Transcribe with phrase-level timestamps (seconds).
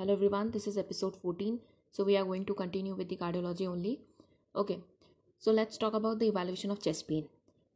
[0.00, 1.58] Hello everyone this is episode fourteen
[1.94, 3.90] so we are going to continue with the cardiology only
[4.54, 4.76] okay
[5.42, 7.24] so let's talk about the evaluation of chest pain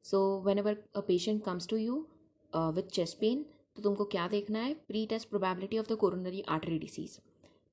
[0.04, 0.20] so
[0.58, 1.96] whenever a patient comes to you
[2.52, 3.44] with chest pain
[3.76, 4.74] तो तुमको क्या देखना है?
[4.88, 7.18] Pre test probability of the coronary artery disease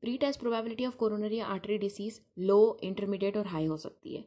[0.02, 4.26] pre test probability of coronary artery disease low intermediate और high हो सकती है.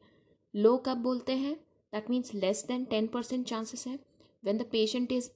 [0.55, 1.55] Low कब बोलते हैं?
[1.93, 3.99] That means less than ten percent chances है.
[4.45, 5.31] When the patient is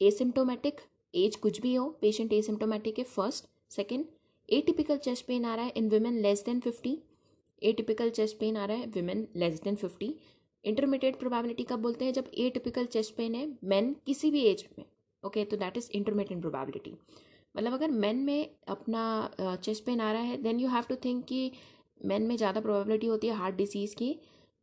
[0.00, 0.80] asymptomatic
[1.14, 4.04] age कुछ भी हो पेशेंट एसिम्टोमेटिक है first second
[4.66, 6.98] atypical chest pain आ रहा है in women less than fifty
[7.72, 10.14] atypical chest pain आ रहा है women less than fifty
[10.64, 12.12] intermediate probability कब बोलते हैं?
[12.12, 14.84] जब ए टिपिकल चेस्ट पेन है मैन किसी भी एज में.
[15.22, 16.92] ओके तो दैट इज़ इंटरमीडिएट प्रोबेबिलिटी
[17.54, 19.02] मतलब अगर मैन में अपना
[19.40, 21.50] चेस्ट पेन आ रहा है then you have to think कि
[22.04, 24.14] मैन में ज़्यादा प्रोबेबिलिटी होती है हार्ट डिसीज़ की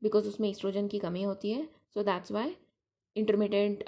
[0.02, 1.68] बिकॉज़ उसमें एक्सट्रोजन की कमी होती है.
[1.94, 2.56] So that's why
[3.16, 3.84] intermediate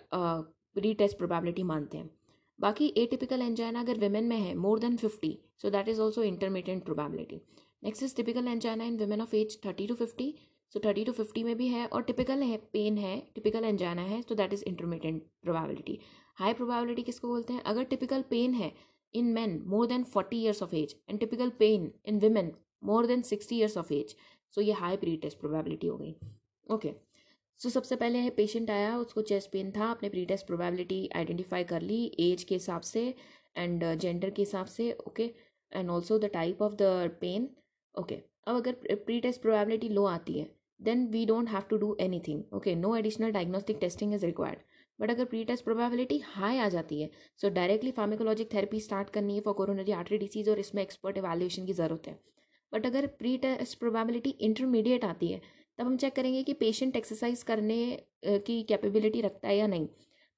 [0.77, 2.10] re test probability मानते हैं.
[2.59, 6.23] बाकी ए टिपिकल एंजाइना अगर वेमेन में है more than fifty so that is also
[6.23, 7.41] intermediate probability
[7.84, 10.34] next is typical angina in women of age thirty to fifty
[10.76, 14.21] so thirty to fifty में भी है, और टिपिकल है पेन है टिपिकल एंजाइना है
[14.21, 15.99] तो that is intermediate probability
[16.37, 17.62] high probability किसको बोलते हैं?
[17.63, 18.71] अगर टिपिकल पेन है
[19.13, 22.51] in man more than forty years of age and typical pain in women
[22.84, 24.15] more than sixty years of age
[24.55, 26.15] so ये high pre test probability हो गई.
[26.67, 26.93] Okay okay.
[27.59, 31.63] So so, सबसे पहले पेशेंट आया उसको chest pain था आपने pre test probability identify
[31.63, 33.04] कर ली एज के हिसाब से
[33.57, 35.32] एंड जेंडर uh, के हिसाब से okay
[35.71, 37.49] and also the type of the pain
[37.95, 38.15] okay
[38.48, 41.95] अब अगर प्री टेस्ट प्रोबेबिलिटी लो आती है then we don't have to do
[42.27, 44.60] anything okay no additional diagnostic testing is required
[44.99, 47.10] but अगर pre test probability high आ जाती है
[47.41, 51.65] so directly pharmacologic therapy start करनी है फॉर कोरोनरी आर्टरी डिसीज और इसमें एक्सपर्ट एवेल्यूशन
[51.65, 52.20] की ज़रूरत है.
[52.71, 55.41] बट अगर प्री टेस्ट प्रोबेबिलिटी इंटरमीडिएट आती है
[55.79, 57.77] तब हम चेक करेंगे कि पेशेंट एक्सरसाइज करने
[58.26, 59.88] की कैपेबिलिटी रखता है या नहीं।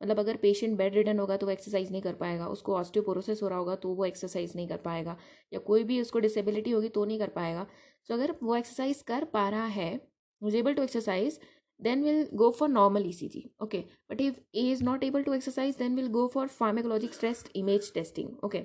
[0.01, 3.47] मतलब अगर पेशेंट बेड रिडन होगा तो वो एक्सरसाइज नहीं कर पाएगा, उसको ऑस्टियोपोरोसिस हो
[3.47, 5.17] रहा होगा तो वो एक्सरसाइज नहीं कर पाएगा,
[5.53, 7.65] या कोई भी उसको डिसेबिलिटी होगी तो नहीं कर पाएगा।
[8.09, 9.93] सो अगर वो एक्सरसाइज कर पा रहा है
[10.41, 11.39] is able to exercise
[11.79, 15.23] then will go for normal E C G okay but if a is not able
[15.23, 18.63] to exercise then will go for pharmacologic stress image testing okay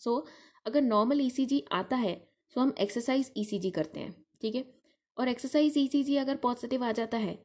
[0.00, 0.24] so
[0.66, 2.14] अगर normal E C जी आता है
[2.56, 4.64] तो हम exercise ई C जी करते हैं, ठीक है?
[5.18, 7.38] और एक्सरसाइज ईसीजी अगर पॉजिटिव आ जाता है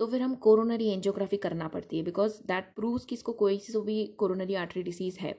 [0.00, 3.80] तो फिर हम कोरोनरी एंजियोग्राफी करना पड़ती है बिकॉज़ दैट प्रूव्स कि इसको कोई सी
[3.80, 5.34] भी कोरोनरी आर्टरी डिसीज़ है।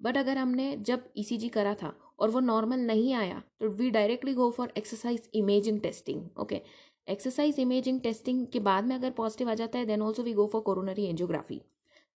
[0.00, 4.34] बट अगर हमने जब ईसीजी करा था और वो नॉर्मल नहीं आया तो we directly
[4.34, 6.60] go for exercise imaging testing okay
[7.08, 10.46] exercise imaging testing के बाद में अगर पॉजिटिव आ जाता है then also we go
[10.46, 11.60] for coronary angiography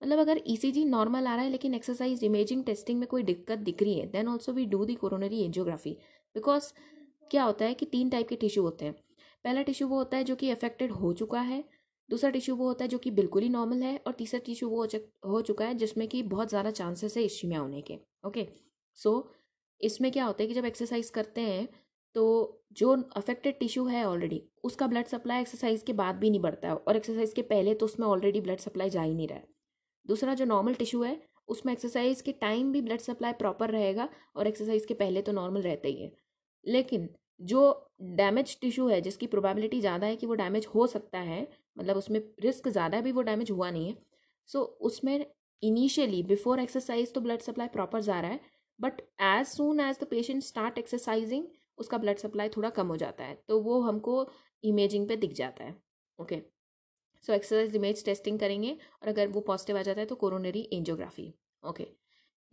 [0.02, 3.82] मतलब अगर ईसीजी नॉर्मल आ रहा है, लेकिन एक्सरसाइज इमेजिंग टेस्टिंग में कोई दिक्कत दिख
[3.82, 5.96] रही है then also we do the coronary angiography
[6.34, 6.72] because
[7.30, 8.94] क्या होता है कि तीन टाइप के टिश्यू होते हैं।
[9.44, 11.64] पहला टिश्यू वो होता है जो कि अफेक्टेड हो चुका है,
[12.08, 14.86] दूसरा टिश्यू वो होता है जो कि बिल्कुल ही नॉर्मल है और तीसरा टिश्यू वो
[15.26, 18.46] हो चुका, है जिसमें कि बहुत ज़्यादा चांसेस है इश्यूमिया होने के ओके
[18.98, 19.12] सो
[19.80, 21.68] इसमें क्या होता है कि जब एक्सरसाइज करते हैं
[22.14, 22.24] तो
[22.72, 26.74] जो अफेक्टेड टिश्यू है ऑलरेडी उसका ब्लड सप्लाई एक्सरसाइज के बाद भी नहीं बढ़ता है
[26.76, 29.46] और एक्सरसाइज के पहले तो उसमें ऑलरेडी ब्लड सप्लाई जा ही नहीं रहा है।
[30.06, 34.46] दूसरा जो नॉर्मल टिश्यू है, उसमें एक्सरसाइज के टाइम भी ब्लड सप्लाई प्रॉपर रहेगा और
[34.46, 36.10] एक्सरसाइज के पहले तो नॉर्मल रहता ही है।
[36.64, 37.08] लेकिन
[37.40, 37.62] जो
[38.16, 41.46] डैमेज टिश्यू है जिसकी प्रोबेबिलिटी ज़्यादा है कि वो डैमेज हो सकता है
[41.78, 43.96] मतलब उसमें रिस्क ज़्यादा है भी वो डैमेज हुआ नहीं है।
[44.48, 45.26] सो so, उसमें
[45.62, 48.40] इनिशियली बिफोर एक्सरसाइज तो ब्लड सप्लाई प्रॉपर जा रहा है
[48.78, 51.46] but as soon as the patient start exercising
[51.78, 54.16] उसका ब्लड सप्लाई थोड़ा कम हो जाता है तो वो हमको
[54.64, 55.74] इमेजिंग पे दिख जाता है
[56.18, 56.42] okay
[57.24, 61.32] so exercise image testing करेंगे और अगर वो पॉजिटिव आ जाता है तो कोरोनरी एंजियोग्राफी
[61.62, 61.86] ओके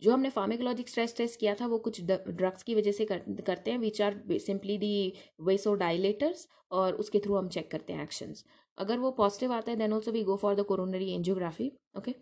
[0.02, 3.70] जो हमने फार्मेकोलॉजिक स्ट्रेस टेस्ट किया था वो कुछ ड्रग्स की वजह से कर, करते
[3.70, 5.12] हैं which are simply the
[5.74, 8.44] vasodilators और उसके थ्रू हम चेक करते हैं एक्शंस
[8.78, 12.14] अगर वो पॉजिटिव आता है then also we go for the coronary angiography okay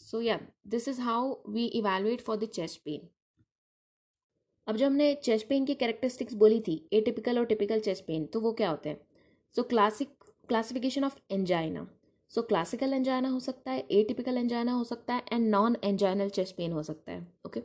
[0.00, 3.08] so या this is how we evaluate for the chest pain
[4.66, 8.24] अब जो हमने चेस्ट पेन की कैरेक्टरिस्टिक्स बोली थी ए टिपिकल और टिपिकल चेस्ट पेन
[8.26, 9.00] तो वो क्या होते हैं?
[9.54, 10.08] So classic
[10.48, 11.86] classification of angina
[12.30, 16.28] so classical angina हो सकता है ए टिपिकल एंजाइना हो सकता है and non anginal
[16.28, 17.62] chest pain हो सकता है ओके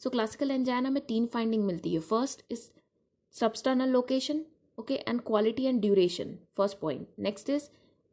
[0.00, 2.68] सो क्लासिकल एंजाइना में तीन फाइंडिंग मिलती है। First is
[3.34, 4.44] substernal location
[4.78, 7.68] okay and quality and duration first point next is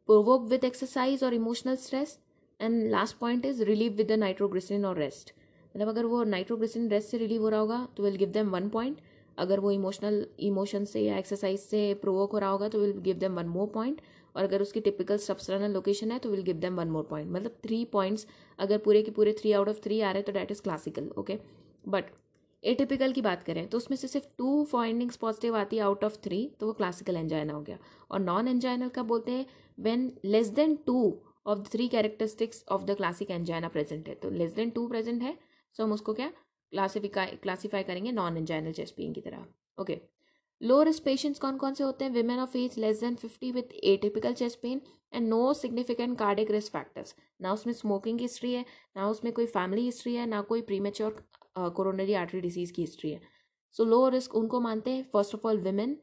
[0.08, 2.18] provoke with exercise और emotional stress
[2.60, 5.32] and last point is relieve with the nitroglycerin और rest
[5.74, 8.68] मतलब अगर वो नाइट्रोग्लिसरिन rest से रिलीव हो रहा होगा तो will give them one
[8.68, 9.00] point
[9.38, 13.16] अगर वो इमोशनल इमोशन से या एक्सरसाइज से प्रोवोक हो रहा होगा तो will give
[13.16, 14.00] them one more point
[14.34, 17.56] और अगर उसकी टिपिकल सबसरनल लोकेशन है तो will give them one more point मतलब
[17.64, 18.26] थ्री पॉइंट्स
[18.58, 21.10] अगर पूरे के पूरे थ्री आउट ऑफ़ थ्री आ रहे हैं तो that is classical
[21.18, 21.38] okay
[21.86, 22.10] but
[22.62, 26.16] atypical की बात करें तो उसमें से सिर्फ़ टू फाइंडिंग्स पॉजिटिव आती है आउट ऑफ़
[26.24, 27.78] थ्री तो वो क्लासिकल एंजाइना हो गया।
[28.10, 29.46] और नॉन एंजाइनल का बोलते हैं
[29.78, 30.96] when less than two
[31.46, 35.22] of the three characteristics of the classic angina present है। तो लेस देन टू प्रेजेंट
[35.22, 35.36] है
[35.76, 36.28] सो हम उसको क्या?
[36.72, 39.46] क्लासिफाई क्लासीफाई करेंगे नॉन एंजाइनल चेस्ट पेन की तरह
[39.78, 40.00] ओके
[40.60, 42.12] लो रिस्क पेशेंट्स कौन कौन से होते हैं?
[42.12, 44.80] Women of age less than fifty with atypical chest pain
[45.14, 48.64] and no significant cardiac risk factors ना उसमें स्मोकिंग हिस्ट्री है,
[48.96, 51.24] ना उसमें कोई फैमिली हिस्ट्री है, ना कोई प्रीमेच्योर
[51.58, 53.20] कोरोनरी आर्टरी डिज़ीज़ की हिस्ट्री है।
[53.76, 55.96] सो लो रिस्क उनको मानते हैं first of all women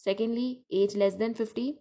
[0.00, 1.72] secondly age less than fifty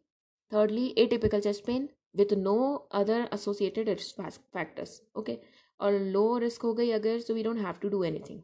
[0.51, 1.83] thirdly, atypical chest pain
[2.15, 2.53] with no
[2.91, 4.17] other associated risk
[4.55, 4.95] factors.
[5.19, 5.35] Okay?
[5.79, 8.41] और लो रिस्क हो गई अगर so we don't have to do anything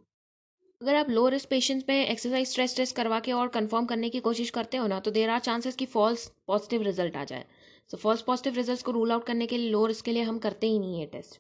[0.81, 4.19] अगर आप low risk patients में exercise stress test करवा के और कंफर्म करने की
[4.19, 7.45] कोशिश करते हो ना तो देर आर चांसेस कि फॉल्स पॉजिटिव रिज़ल्ट आ जाए।
[7.91, 10.38] सो फॉल्स पॉजिटिव रिज़ल्ट को रूल आउट करने के लिए लो रिस्क के लिए हम
[10.39, 11.39] करते ही नहीं है टेस्ट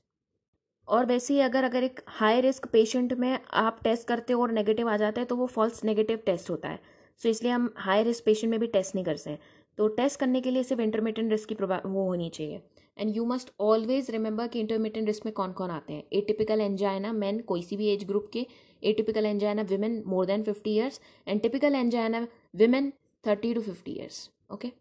[0.87, 4.51] और वैसे ही अगर अगर एक हाई रिस्क पेशेंट में आप टेस्ट करते हो और
[4.51, 7.73] नेगेटिव आ जाता है तो वो फॉल्स नेगेटिव टेस्ट होता है। सो so, इसलिए हम
[7.77, 9.39] हाई रिस्क पेशेंट में भी टेस्ट नहीं कर सकते।
[9.77, 12.61] तो टेस्ट करने के लिए सिर्फ़ इंटरमीडियंट रिस्क की वो होनी चाहिए।
[12.97, 16.61] And you must always remember कि इंटरमीडियंट रिस्क में कौन कौन आते हैं। ए टिपिकल
[16.61, 18.45] एंजाइना मैन कोई सी भी एज ग्रुप के
[18.93, 22.91] atypical angina women more than fifty years and typical angina women
[23.23, 24.71] thirty to fifty years okay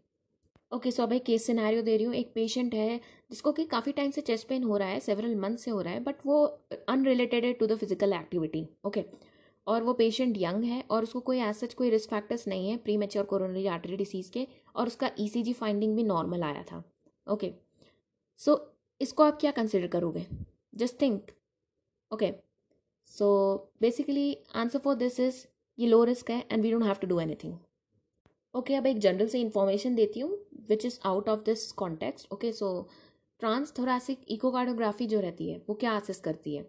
[0.71, 2.99] okay so अब एक केस सिनारियो दे रही हूँ। एक पेशेंट है
[3.31, 5.93] जिसको कि काफ़ी टाइम से चेस्ट पेन हो रहा है सेवरल मंथ से हो रहा
[5.93, 6.43] है बट वो
[6.89, 9.03] unrelated to the physical activity okay
[9.67, 12.97] और वो पेशेंट यंग है और उसको कोई एज कोई रिस्क फैक्टर्स नहीं है pre
[12.97, 16.83] mature coronary artery disease के और उसका ईसीजी e फाइंडिंग भी नॉर्मल आया था
[17.27, 17.53] ओके
[18.39, 18.59] सो
[19.01, 20.25] इसको आप क्या कंसिडर करोगे?
[20.75, 21.31] Just think
[22.11, 22.31] okay
[23.11, 23.27] so
[23.81, 25.45] basically answer for this is
[25.77, 27.57] ये लो रिस्क है and we don't have to do anything
[28.55, 30.37] okay अब एक जनरल से इंफॉर्मेशन देती हूँ
[30.69, 32.69] which is out of this context okay so
[33.77, 36.65] transthoracic echocardiography जो रहती है, वो क्या असिस करती है?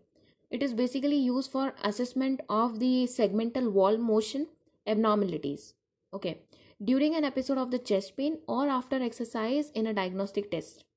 [0.50, 4.47] It is basically use for assessment of the segmental wall motion
[4.87, 5.73] abnormalities
[6.12, 6.35] okay
[6.81, 10.88] during an episode of the chest pain और after exercise in a diagnostic test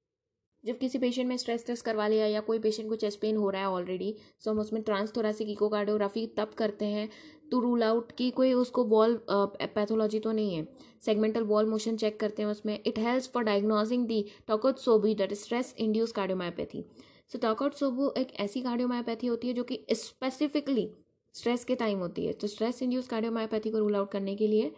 [0.63, 3.49] जब किसी पेशेंट में स्ट्रेस टेस्ट करवा लिया या कोई पेशेंट को चेस्ट पेन हो
[3.49, 7.09] रहा है ऑलरेडी सो हम उसमें ट्रांसथोरासिक इकोकार्डियोग्राफी तब करते हैं
[7.51, 10.67] टू रूल आउट कि कोई उसको बॉल पैथोलॉजी तो नहीं है।
[11.05, 14.25] सेगमेंटल बॉल मोशन चेक करते हैं उसमें। It helps for diagnosing the
[14.79, 16.83] takotsubo that stress induce cardiomyopathy
[17.31, 17.39] so
[17.73, 20.89] takotsubo एक ऐसी कार्डियोमायोपैथी होती है जो कि स्पेसिफिकली
[21.35, 24.71] स्ट्रेस के टाइम होती है। तो स्ट्रेस इंड्यूस कार्डियोमायोपैथी को रूल आउट करने के लिए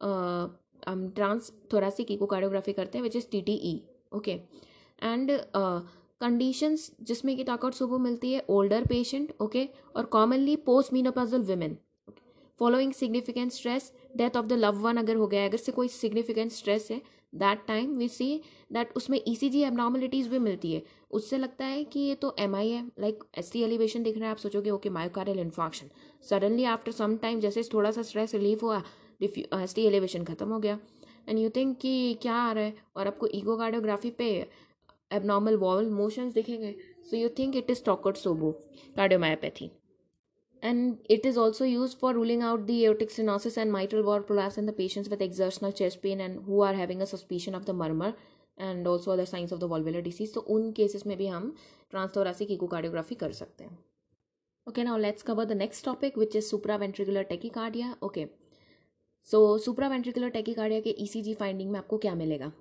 [0.00, 3.80] हम ट्रांस थोरासिक इको कार्डियोग्राफी करते हैं which is T T E
[4.14, 4.38] okay
[5.02, 11.42] and conditions जिसमें कि टॉकआउट सोबो मिलती है ओल्डर पेशेंट ओके और commonly post menopausal
[11.44, 11.76] women
[12.60, 16.52] following significant stress death of the love one अगर हो गया, अगर से कोई सिग्निफिकेंट
[16.52, 17.00] स्ट्रेस है
[17.34, 18.40] that time we see
[18.72, 22.34] that उसमें ई सी जी एबनॉर्मलिटीज़ भी मिलती है। उससे लगता है कि ये तो
[22.38, 25.90] एम आई है लाइक एस टी एलिवेशन दिख रहा है, आप सोचोगे okay myocardial infarction
[26.30, 28.82] suddenly after some time जैसे थोड़ा सा स्ट्रेस रिलीफ हुआ
[29.22, 30.78] एस टी एलिवेशन खत्म हो गया।
[31.28, 32.74] एंड यू थिंक कि क्या आ रहा है?
[32.96, 34.30] और आपको ईगो कार्डियोग्राफी पे
[35.12, 36.74] एबनॉर्मल वॉल मोशंस दिखेंगे
[37.10, 37.84] so you think it is
[38.16, 38.50] takotsubo
[38.96, 39.70] cardiomyopathy
[40.62, 44.66] and it is also used for ruling out the stenosis and mitral valve prolapse in
[44.66, 48.14] the patients with exertional chest pain and who are having a suspicion of the murmur
[48.58, 51.54] and also other signs of the valvular disease तो उन cases में भी हम
[51.90, 53.78] ट्रांसथोरासिक echocardiography कर सकते हैं.
[54.66, 58.26] Okay ना let's cover the next topic which is supra ventricular tachycardia okay
[59.28, 62.52] so supra ventricular tachycardia के ई सी जी फाइंडिंग में आपको क्या मिलेगा?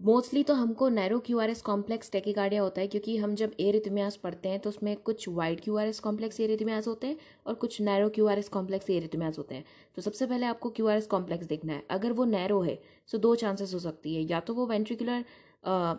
[0.00, 4.16] मोस्टली तो हमको narrow Q R S complex tachycardia होता है क्योंकि हम जब एरिथमियास
[4.16, 7.16] पढ़ते हैं तो उसमें कुछ wide Q R S complex arrhythmias होते हैं
[7.46, 9.64] और कुछ narrow Q R S complex arrhythmias होते हैं।
[9.96, 12.78] तो सबसे पहले आपको क्यू आर एस कॉम्प्लेक्स देखना है। अगर वो नैरो है
[13.10, 15.24] तो दो चांसेस हो सकती है। या तो वो ventricular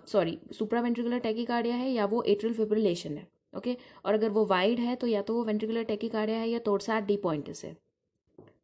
[0.08, 4.80] sorry supra ventricular tachycardia है या वो एट्रल फिब्रिलेशन है ओके और अगर वो वाइड
[4.80, 7.76] है तो या तो वो वेंट्रिकुलर टेकिकार्डिया है या तोड़साट डी पॉइंटस है।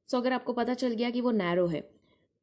[0.10, 1.84] सो अगर आपको पता चल गया कि वो नैरो है,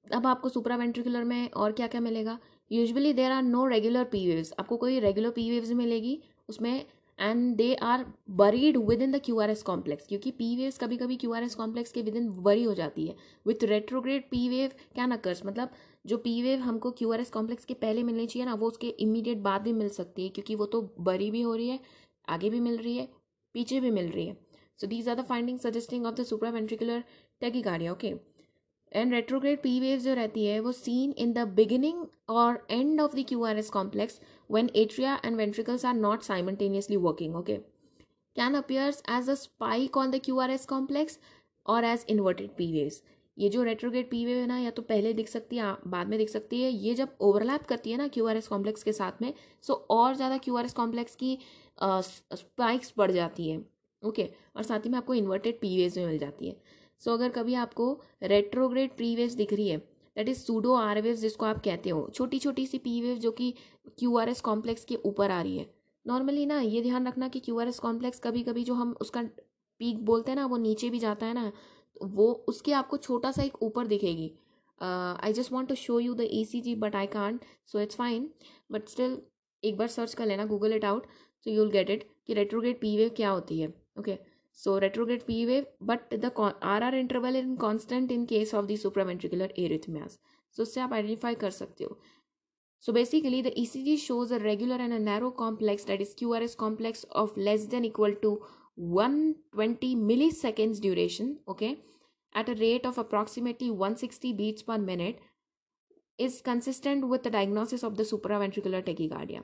[0.06, 2.38] अब आपको सुपरा वेंट्रिकुलर में और क्या क्या मिलेगा?
[2.72, 6.84] Usually there are no regular P waves आपको कोई रेगुलर पी वेव्स मिलेगी उसमें
[7.18, 8.04] and they are
[8.36, 11.54] buried within the Q R S complex क्योंकि पी वेव्स कभी कभी क्यू आर एस
[11.54, 15.44] कॉम्प्लेक्स के विद इन बरी हो जाती है। विथ रेट्रोग्रेड पी वेव क्या ना कर्स
[15.46, 15.70] मतलब
[16.06, 18.86] जो पी वेव हमको क्यू आर एस कॉम्प्लेक्स के पहले मिलनी चाहिए ना, वो उसके
[19.00, 21.78] इमीडिएट बाद भी मिल सकती है, क्योंकि वो तो बरी भी हो रही है,
[22.28, 23.08] आगे भी मिल रही है,
[23.54, 24.36] पीछे भी मिल रही है।
[24.80, 27.04] So these are the finding suggesting of the supra ventricular
[27.42, 28.14] tachycardia okay
[28.94, 33.16] and retrograde P wave जो रहती है, वो सीन इन द बिगिनिंग और end of
[33.16, 34.20] the Q R S complex
[34.50, 37.56] when atria and ventricles are not simultaneously working okay
[38.36, 41.18] can appears as a spike on the Q R S complex
[41.66, 43.02] और as inverted P waves
[43.36, 46.18] ये जो retrograde P wave है ना, या तो पहले दिख सकती है, बाद में
[46.18, 49.22] दिख सकती है, ये जब ओवरलैप करती है ना क्यू आर एस कॉम्प्लेक्स के साथ
[49.22, 49.32] में
[49.64, 51.38] सो so और ज़्यादा क्यू आर एस कॉम्प्लेक्स की
[51.82, 53.56] स्पाइक्स बढ़ जाती है
[54.02, 54.34] ओके okay?
[54.56, 56.56] और साथ ही में आपको इन्वर्टेड पी वेव्स में मिल जाती है।
[57.04, 59.76] सो so, अगर कभी आपको रेट्रोग्रेड पी वेव्स दिख रही है
[60.16, 63.30] that is pseudo R waves जिसको आप कहते हो छोटी छोटी सी पी वेव जो
[63.32, 63.54] कि
[63.98, 65.66] क्यू आर एस कॉम्प्लेक्स के ऊपर आ रही है।
[66.06, 69.22] नॉर्मली ना ये ध्यान रखना कि क्यू आर एस कॉम्प्लेक्स कभी कभी जो हम उसका
[69.80, 71.50] पीक बोलते हैं ना वो नीचे भी जाता है ना
[71.96, 74.30] तो वो उसके आपको छोटा सा एक ऊपर दिखेगी।
[74.80, 77.96] I just want to show you the E C G but I can't so it's
[77.96, 78.30] fine
[78.72, 79.18] but still
[79.62, 81.06] एक बार सर्च कर लेना Google it out
[81.46, 83.68] so you will get it कि रेट्रोगेट पी वेव क्या होती है
[83.98, 84.31] okay so
[84.83, 86.31] Retrograde P wave but the
[86.63, 90.19] R R interval in constant in case of the supraventricular arrhythmias
[90.57, 91.99] so उससे आप identify कर सकते हो
[92.79, 97.05] So basically the ECG shows a regular and a narrow complex that is QRS complex
[97.11, 98.41] of less than equal to
[98.75, 101.79] 120 milliseconds duration, okay,
[102.35, 105.19] at a rate of approximately 160 beats per minute
[106.19, 109.41] is consistent with the diagnosis of the supraventricular tachycardia.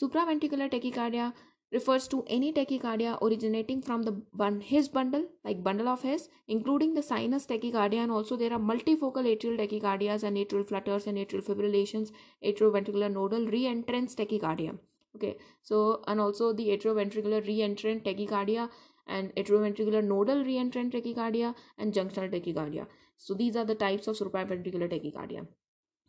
[0.00, 1.32] Supraventricular tachycardia
[1.72, 6.92] refers to any tachycardia originating from the bun- his bundle like bundle of his including
[6.94, 11.44] the sinus tachycardia and also there are multifocal atrial tachycardias and atrial flutters and atrial
[11.48, 12.12] fibrillations
[12.50, 14.76] atrioventricular nodal reentrance tachycardia
[15.16, 15.32] okay
[15.62, 18.68] so and also the atrioventricular reentrant tachycardia
[19.06, 24.92] and atrioventricular nodal reentrant tachycardia and junctional tachycardia so these are the types of supraventricular
[24.94, 25.44] tachycardia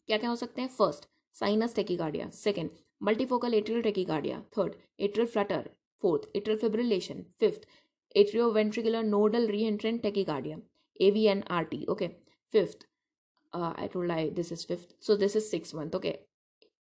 [0.07, 1.05] क्या क्या हो सकते हैं first
[1.39, 2.69] sinus tachycardia second
[3.02, 4.42] multifocal atrial tachycardia.
[4.52, 5.64] Third atrial flutter.
[6.00, 7.24] Fourth atrial fibrillation.
[7.38, 7.64] Fifth
[8.16, 10.60] atrioventricular nodal reentrant tachycardia.
[11.00, 12.16] Avnrt okay.
[12.50, 12.84] Fifth
[13.52, 14.94] uh, i told i this is fifth.
[15.00, 16.20] So this is sixth one okay.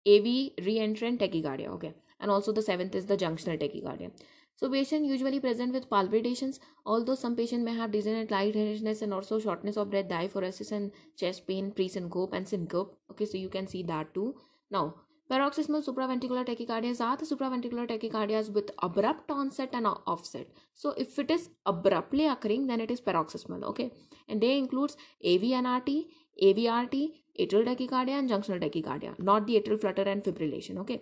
[0.06, 0.28] Av
[0.68, 1.68] reentrant tachycardia.
[1.68, 1.94] Okay.
[2.20, 4.10] And also the seventh is the junctional tachycardia.
[4.56, 9.38] So patient usually present with palpitations although some patient may have dizziness lightheadedness and also
[9.40, 12.96] shortness of breath diaphoresis and chest pain pre-syncope and syncope.
[13.10, 13.24] Okay.
[13.24, 14.34] So you can see that too.
[14.70, 14.94] Now
[15.32, 20.46] Paroxysmal supraventricular tachycardias are the supraventricular tachycardias with abrupt onset and offset.
[20.74, 23.64] So if it is abruptly occurring, then it is paroxysmal.
[23.70, 23.92] Okay,
[24.28, 26.04] and they includes AVNRT,
[26.42, 30.76] AVRT, atrial tachycardia, and junctional tachycardia, not the atrial flutter and fibrillation.
[30.76, 31.00] Okay.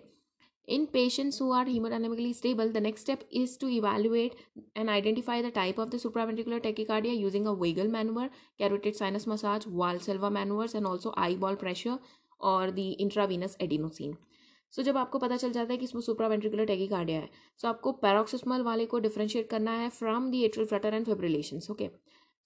[0.67, 4.35] In patients who are hemodynamically stable, the next step is to evaluate
[4.75, 9.65] and identify the type of the supraventricular tachycardia using a vagal maneuver, carotid sinus massage,
[9.65, 11.97] Valsalva maneuvers, and also eyeball pressure
[12.43, 14.15] और the intravenous adenosine
[14.73, 17.29] सो जब आपको पता चल जाता है कि इसमें supraventricular tachycardia है
[17.59, 21.89] सो आपको पैरोक्सिस्मल वाले को डिफ्रेंशिएट करना है from the atrial flutter and fibrillation okay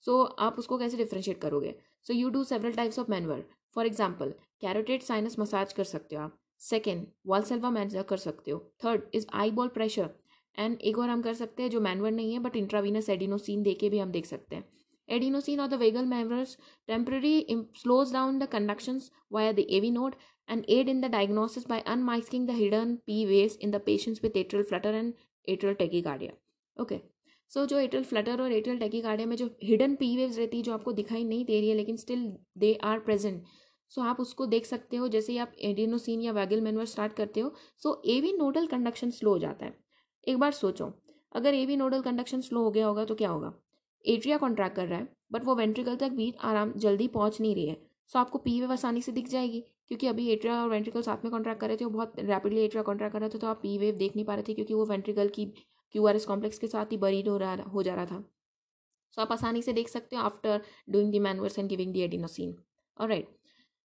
[0.05, 1.75] so आप उसको कैसे डिफ्रेंशिएट करोगे?
[2.05, 3.43] So you do several types of manoeuvre
[3.75, 6.37] for example carotid sinus massage कर सकते हो आप.
[6.61, 8.59] सेकेंड वॉलसेल्वा मैनजर कर सकते हो.
[8.83, 10.09] Third is eyeball pressure
[10.57, 13.73] and एक और हम कर सकते हैं जो मैनवर नहीं है बट इंट्रावीनस एडिनोसिन दे
[13.73, 14.63] के भी हम देख सकते हैं.
[15.09, 16.57] Adenosine or the vagal members
[16.89, 17.45] temporarily
[17.75, 20.15] slows down the conductions via the AV node
[20.49, 24.33] and aid in the diagnosis by unmasking the hidden P waves in the patients with
[24.33, 25.13] atrial flutter and
[25.47, 26.33] atrial tachycardia.
[26.77, 27.01] Okay.
[27.51, 30.63] So so, जो atrial flutter और atrial tachycardia में जो hidden P waves रहती है
[30.63, 32.23] जो आपको दिखाई नहीं दे रही है लेकिन still
[32.57, 33.43] they are present
[33.91, 37.39] so आप उसको देख सकते हो जैसे ही आप एडिनोसिन या वैगल मैनवर स्टार्ट करते
[37.39, 39.77] हो so A V nodal conduction slow हो जाता है
[40.27, 40.91] एक बार सोचो
[41.35, 43.53] अगर A V nodal conduction slow हो गया होगा तो क्या होगा
[44.05, 47.67] एट्रिया कॉन्ट्रैक्ट कर रहा है बट वो वेंट्रिकल तक भी आराम, जल्दी पहुँच नहीं रही
[47.67, 47.77] है।
[48.11, 51.31] सो आपको पी वेव आसानी से दिख जाएगी, क्योंकि अभी एट्रिया और वेंट्रिकल साथ में
[51.31, 53.77] कॉन्ट्रैक्ट कर रहे थे, वो बहुत रैपिडली एट्रिया कॉन्ट्रैक्ट कर रहे थे तो आप पी
[53.77, 56.67] वेव देख नहीं पा रहे थे, क्योंकि वो वेंट्रिकल की क्यू आर एस कॉम्प्लेक्स के
[56.67, 58.23] साथ ही बरीड हो रहा हो जा रहा था।
[59.13, 62.55] सो आप आसानी से देख सकते हो after doing the manoeuvres and giving the adenosine
[62.97, 63.27] और right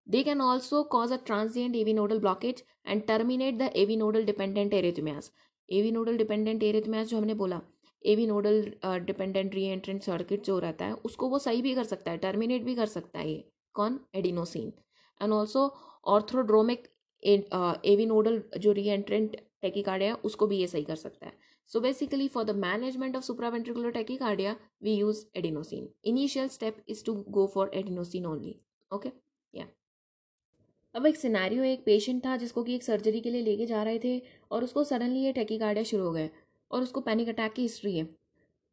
[0.08, 4.74] they can also cause a transient AV nodal blockage and terminate the AV nodal dependent
[4.74, 5.32] arrhythmias
[5.70, 7.62] AV nodal dependent arrhythmias जो हमने बोला
[8.06, 8.62] एवी नोडल
[9.06, 12.64] डिपेंडेंट री एंट्रेंट circuit जो रहता है, उसको वो सही भी कर सकता है टर्मिनेट
[12.64, 13.44] भी कर सकता है ये।
[13.76, 14.00] कौन?
[14.16, 14.72] Adenosine
[15.22, 15.66] and also
[16.06, 16.88] orthodromic
[17.24, 21.34] orthodromic AV nodal जो री एंट्रेंट टेकिकार्डिया उसको भी ये सही कर सकता है।
[21.72, 27.14] So basically for the management of supraventricular tachycardia we use adenosine initial step is to
[27.30, 28.56] go for adenosine only
[28.92, 29.10] okay
[29.54, 29.68] या
[30.96, 34.00] अब एक सिनेरियो एक पेशेंट था जिसको कि एक सर्जरी के लिए लेके जा रहे
[34.04, 36.30] थे और उसको सडनली ये टेकिकार्डिया शुरू हो गए
[36.72, 38.08] और उसको पैनिक अटैक की हिस्ट्री है।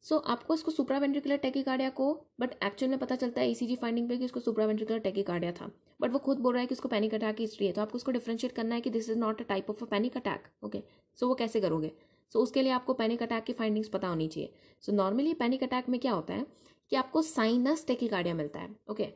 [0.05, 4.09] सो so, आपको इसको सुप्रावेंट्रिकुलर टेकिकार्डिया को बट एक्चुअल में पता चलता है ईसीजी फाइंडिंग
[4.09, 5.71] पे कि उसको सुप्रावेंट्रिकुलर टेकिकार्डिया था।
[6.01, 7.97] बट वो खुद बोल रहा है कि उसको पैनिक अटैक की हिस्ट्री है। तो आपको
[7.97, 10.83] उसको डिफ्रेंशिएट करना है कि this is not a type of a panic attack okay
[11.19, 11.93] so वो कैसे करोगे?
[12.33, 15.63] सो so, उसके लिए आपको पैनिक अटैक की फाइंडिंग्स पता होनी चाहिए। सो नॉर्मली पैनिक
[15.63, 16.47] अटैक में क्या होता है
[16.93, 19.15] कि आपको साइनस टेकिकार्डिया मिलता है ओके okay?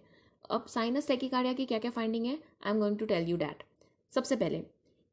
[0.51, 2.39] अब साइनस टेकिकार्डिया की क्या क्या फाइंडिंग है?
[2.65, 3.63] I am going to tell you that
[4.13, 4.63] सबसे पहले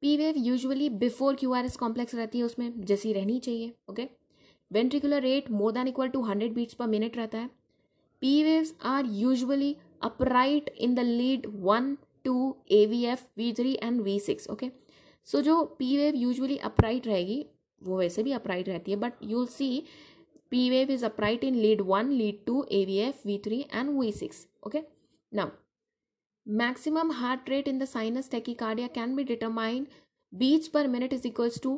[0.01, 4.07] P wave usually before Q R S complex रहती है, उसमें जैसी रहनी चाहिए okay
[4.71, 7.49] ventricular rate more than equal to hundred beats per minute रहता है।
[8.21, 13.77] P waves are usually upright in the lead one two a V F V three
[13.83, 14.71] and V six okay
[15.27, 17.45] so जो P wave usually upright रहेगी,
[17.81, 19.83] वो वैसे भी upright रहती है but you'll see
[20.51, 23.99] P wave is upright in lead one lead two a V F V three and
[23.99, 24.81] V six okay
[25.31, 25.49] now
[26.47, 29.87] maximum heart rate in the sinus tachycardia can be determined.
[30.33, 31.77] Beats per minute is equals to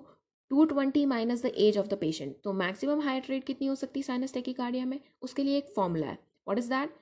[0.51, 3.99] two twenty minus the age of the patient तो maximum heart rate कितनी हो सकती
[3.99, 4.99] है sinus tachycardia में?
[5.21, 6.93] उसके लिए एक formula है। What is that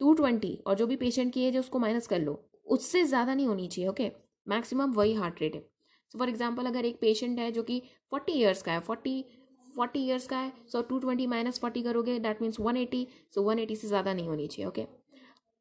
[0.00, 2.34] two twenty और जो भी पेशेंट की एज है, उसको माइनस कर लो।
[2.66, 4.10] उससे ज़्यादा नहीं होनी चाहिए ओके
[4.46, 5.60] मैक्सिमम वही हार्ट रेट है।
[6.14, 9.24] सो फॉर एग्ज़ाम्पल अगर एक पेशेंट है जो कि फोर्टी ईयर्स का है फोर्टी
[9.76, 13.42] फोर्टी ईयर्स का है so two twenty minus forty करोगे that means one eighty so
[13.42, 14.86] one eighty से ज़्यादा नहीं होनी चाहिए ओके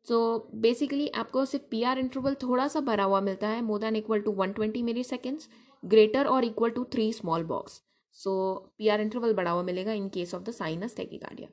[0.07, 0.17] सो
[0.63, 4.21] बेसिकली आपको सिर्फ़ पी आर इंटरवल थोड़ा सा भरा हुआ मिलता है more than equal
[4.21, 5.49] to one twenty milli seconds
[5.83, 7.81] greater और equal to three small box
[8.13, 8.33] so
[8.77, 11.49] P R interval बढ़ा हुआ मिलेगा in case of the sinus tachycardia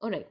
[0.00, 0.24] so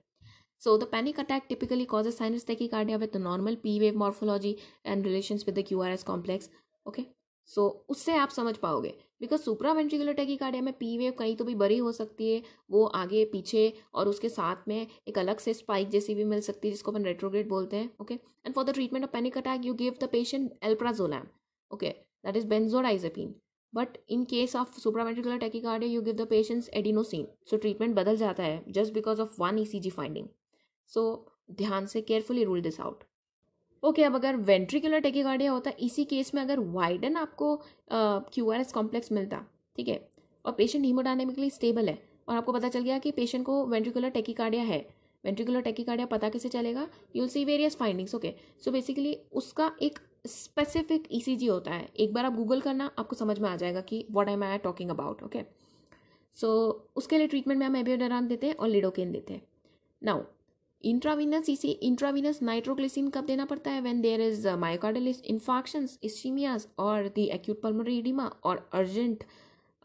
[0.62, 5.06] So the panic attack typically causes sinus tachycardia with the normal P wave morphology and
[5.06, 6.50] relations with the QRS complex.
[6.86, 7.06] Okay.
[7.50, 11.46] So so, उससे आप समझ पाओगे because supra ventricular tachycardia में P wave कहीं तो
[11.46, 15.54] भी बड़ी हो सकती है, वो आगे, पीछे और उसके साथ में एक अलग से
[15.54, 18.74] स्पाइक जैसी भी मिल सकती है, जिसको अपन रेट्रोग्रेड बोलते हैं okay and for the
[18.74, 21.28] treatment of panic attack you give the patient alprazolam
[21.72, 21.90] okay
[22.26, 23.34] that is benzodiazepine
[23.74, 28.44] but in case of supraventricular tachycardia you give the patients adenosine so treatment बदल जाता
[28.44, 30.28] है just because of one E C G finding
[30.92, 31.04] so
[31.54, 33.04] ध्यान से carefully rule this out
[33.86, 37.56] okay, अब अगर ventricular tachycardia होता, इसी case में अगर वाइडन आपको
[37.92, 39.42] क्यू आर एस कॉम्प्लेक्स मिलता,
[39.76, 40.00] ठीक है?
[40.46, 44.64] और पेशेंट हीमोडायनेमिकली स्टेबल है, और आपको पता चल गया कि पेशेंट को वेंट्रिकुलर टेकिकार्डिया
[44.64, 44.86] है।
[45.24, 46.88] वेंट्रिकुलर टेकिकार्डिया पता कैसे चलेगा?
[47.16, 52.26] You'll see various findings okay so basically उसका एक स्पेसिफिक ईसीजी होता है। एक बार
[52.26, 55.42] आप गूगल करना, आपको समझ में आ जाएगा कि what am I talking about okay
[56.38, 56.50] so
[56.96, 59.42] उसके लिए ट्रीटमेंट में हम एबियोडरान देते हैं और लिडोकेन देते हैं।
[60.02, 60.24] नाउ
[60.84, 63.82] इंट्रावीनस इसी इंट्रावीनस नाइट्रोग्लिसिन कब देना पड़ता है?
[63.82, 69.24] When there is myocardial infarctions ischaemias और द एक्यूट पल्मोनरी इडिमा और अर्जेंट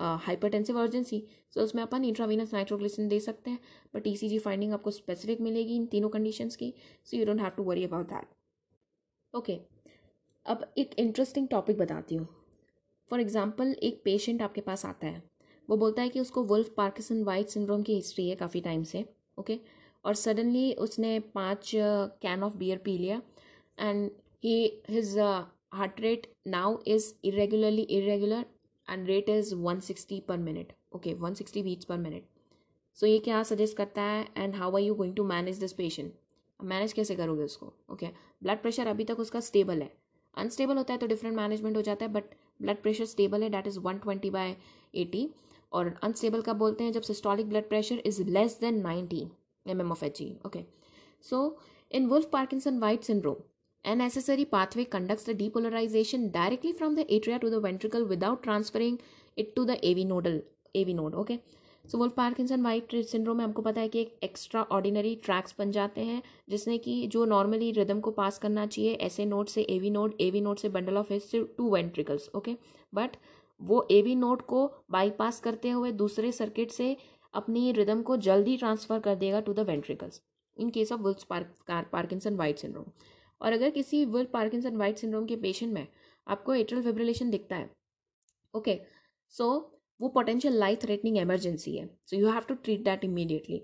[0.00, 1.22] हाइपरटेंसिव अर्जेंसी
[1.54, 3.58] सो उसमें अपन इंट्रावीनस नाइट्रोग्लिसिन दे सकते हैं
[3.94, 6.72] बट ईसीजी फाइंडिंग आपको स्पेसिफिक मिलेगी इन तीनों कंडीशंस की
[7.06, 9.58] so you don't have to worry about that okay
[10.46, 12.26] अब एक इंटरेस्टिंग टॉपिक बताती हूँ.
[13.10, 15.22] फॉर एग्ज़ाम्पल एक पेशेंट आपके पास आता है.
[15.68, 19.04] वो बोलता है कि उसको वुल्फ पार्किसन वाइट सिंड्रोम की हिस्ट्री है काफ़ी टाइम से
[19.38, 19.64] ओके okay?
[20.04, 23.20] और सडनली उसने पाँच कैन ऑफ़ बियर पी लिया।
[23.78, 24.10] And
[24.44, 28.44] he his heart rate now is irregularly irregular
[28.88, 32.22] and rate is one sixty per minute okay one sixty beats per minute
[32.98, 34.26] so ये क्या सजेस्ट करता है?
[34.36, 36.12] And how are you going to manage this patient
[36.60, 37.72] manage कैसे करोगे उसको?
[37.92, 38.06] Okay
[38.42, 39.90] blood pressure अभी तक उसका स्टेबल है।
[40.34, 42.24] अनस्टेबल होता है तो डिफरेंट मैनेजमेंट हो जाता है बट
[42.62, 44.54] ब्लड प्रेशर स्टेबल है that is one twenty by
[44.94, 45.28] eighty
[45.72, 46.92] और अनस्टेबल का बोलते हैं?
[46.92, 49.30] जब systolic blood pressure is less than nineteen
[49.66, 50.64] M M of H E okay
[51.24, 51.40] so
[51.90, 53.36] in Wolff Parkinson White syndrome
[53.84, 58.98] an accessory pathway conducts the depolarization directly from the atria to the ventricle without transferring
[59.38, 60.42] it to the AV nodal
[60.76, 61.38] AV node okay
[61.84, 65.70] so Wolff Parkinson White syndrome में हमको पता है कि एक extra ordinary tracks बन
[65.72, 69.90] जाते हैं, जिसने कि जो नॉर्मली रिदम को पास करना चाहिए, ऐसे नोट से एवी
[69.90, 72.56] नोड एवी नोड से bundle of His to ventricles okay
[72.92, 73.16] but
[73.60, 76.96] वो एवी नोड को बाईपास करते हुए दूसरे सर्किट से
[77.34, 80.20] अपनी रिदम को जल्दी ट्रांसफ़र कर देगा to the ventricles
[80.56, 81.26] in case of Wolff's
[81.92, 82.84] Parkinson White syndrome
[83.40, 85.86] और अगर किसी विल पार्किंसन वाइट सिंड्रोम के पेशेंट में
[86.26, 87.70] आपको एट्रल फिब्रिलेशन दिखता है
[88.54, 88.78] ओके
[89.34, 89.50] सो
[90.00, 91.88] वो पोटेंशियल लाइफ थ्रेटनिंग एमरजेंसी है.
[92.06, 93.62] So you have to treat that immediately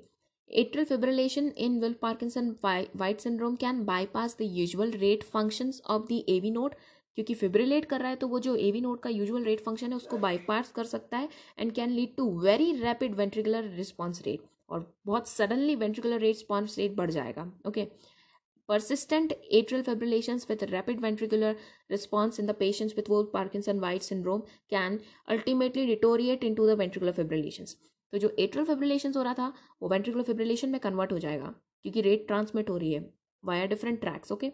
[0.51, 6.23] atrial fibrillation in Wolff Parkinson White syndrome can bypass the usual rate functions of the
[6.29, 6.75] AV node
[7.17, 9.97] क्योंकि fibrillate कर रहा है तो वो जो AV node का usual rate function है,
[9.97, 14.93] उसको बाईपास कर सकता है and can lead to very rapid ventricular response rate और
[15.07, 17.87] बहुत suddenly ventricular rate response rate बढ़ जाएगा okay
[18.69, 21.51] persistent persistent atrial fibrillations with rapid ventricular
[21.91, 24.97] response in the patients with Wolff Parkinson White syndrome can
[25.35, 27.75] ultimately deteriorate into the ventricular fibrillations.
[28.13, 29.53] तो जो atrial fibrillation हो रहा था,
[29.83, 33.01] वो ventricular fibrillation में convert हो जाएगा, क्योंकि रेट ट्रांसमिट हो रही है
[33.45, 34.51] via different tracks okay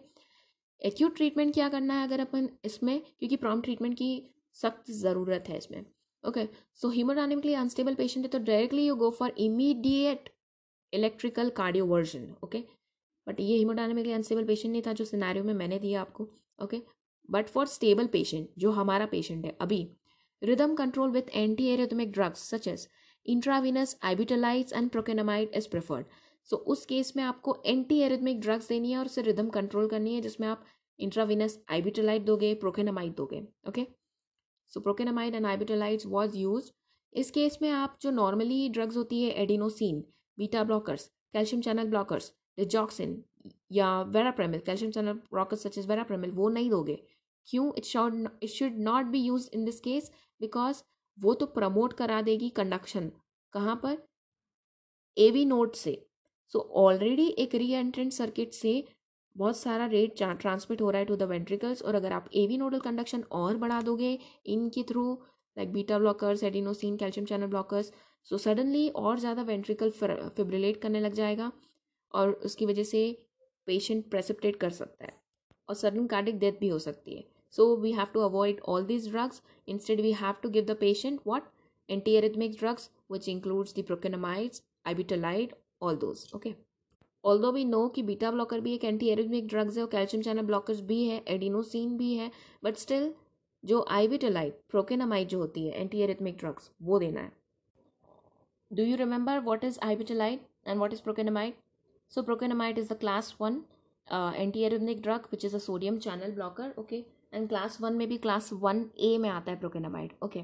[0.83, 2.99] acute treatment क्या करना है अगर अपन इसमें?
[3.19, 4.11] क्योंकि प्रॉम ट्रीटमेंट की
[4.55, 5.83] सख्त ज़रूरत है इसमें।
[6.23, 6.47] Okay
[6.81, 10.29] so haemodynamically unstable patient है तो directly you go for immediate
[10.93, 12.63] electrical cardioversion okay
[13.27, 16.27] but ये हीमोडायनेमिकली अनस्टेबल पेशेंट नहीं था जो सिनेरियो में मैंने दिया आपको
[16.59, 16.81] okay
[17.29, 19.87] but for stable patient जो हमारा पेशेंट है अभी
[20.41, 22.87] rhythm control with anti arrhythmic drugs such as
[23.25, 26.05] intravenous ibutilide and procainamide is preferred
[26.49, 30.15] so उस केस में आपको एंटी एरिथमिक ड्रग्स देनी है और उससे रिदम कंट्रोल करनी
[30.15, 30.65] है जिसमें आप
[30.99, 33.85] इंट्राविनस आइबिटोलाइट दोगे प्रोकेनामाइड दोगे okay
[34.73, 36.71] so procainamide and ibutilide was use
[37.15, 40.03] इस केस में आप जो नॉर्मली ड्रग्स होती है adenosine
[40.37, 43.23] beta blockers calcium channel blockers digoxin
[43.71, 46.95] या verapamil calcium channel blockers such is verapamil वो नहीं दोगे।
[47.47, 47.71] क्यों?
[47.77, 50.81] It should it should not be use in this case because
[51.17, 53.11] वो तो प्रमोट करा देगी कंडक्शन
[53.53, 53.97] कहाँ पर?
[55.17, 55.93] ए वी नोट से।
[56.53, 58.83] सो so, ऑलरेडी एक री एंट्रेंट सर्किट से
[59.35, 62.79] बहुत सारा रेट ट्रांसमिट हो रहा है टू द वेंट्रिकल्स और अगर आप एवी नोडल
[62.79, 65.11] कंडक्शन और बढ़ा दोगे इनके through
[65.57, 67.91] like beta blockers adenosine calcium channel blockers
[68.27, 71.51] so suddenly और ज़्यादा वेंट्रिकल फिब्रिलेट करने लग जाएगा
[72.13, 73.01] और उसकी वजह से
[73.67, 75.13] पेशेंट प्रेसिपिटेट कर सकता है
[75.69, 79.09] और सडन कार्डिक डेथ भी हो सकती है। So we have to avoid all these
[79.09, 81.49] drugs instead we have to give the patient what
[81.89, 84.61] drugs which includes includes the procainamides
[85.81, 86.53] all those those
[87.23, 90.23] okay although भी know कि beta blocker भी एक anti arrhythmic drugs है और calcium
[90.23, 92.31] channel blockers भी है adenosine भी है
[92.63, 93.13] बट स्टिल
[93.63, 97.31] जो आईविटोलाइड प्रोकेनामाइड जो होती है एंटी एरिथमिक ड्रग्स वो देना है।
[98.71, 101.53] Do you remember what is ibutilide and what is procainamide
[102.09, 103.63] so procainamide is the class one
[104.07, 108.17] anti arrhythmic drug which is a sodium channel blocker okay and class one में भी
[108.17, 110.43] class one A में आता है procainamide okay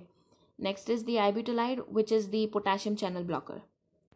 [0.60, 3.62] next is the ibutilide which is the potassium channel blocker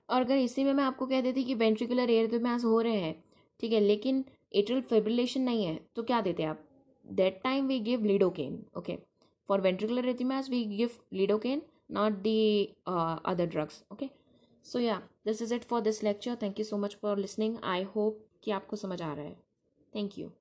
[0.10, 2.98] और अगर इसी में मैं आपको कह देती कि वेंट्रिकुलर एयर तो मैस हो रहे
[2.98, 3.24] हैं,
[3.60, 4.24] ठीक है, लेकिन
[4.56, 6.60] एट्रल फेब्रिलेशन नहीं है तो क्या देते आप?
[7.06, 8.98] That time we give lidocaine okay
[9.50, 11.62] for ventricular arrhythmias we give lidocaine
[11.92, 14.10] not the other drugs okay
[14.66, 17.84] so yeah this is it for this lecture thank you so much for listening I
[17.96, 19.36] hope कि आपको समझ आ रहा है।
[19.94, 20.32] Thank you